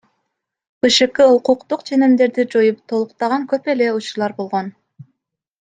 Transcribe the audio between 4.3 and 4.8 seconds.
болгон.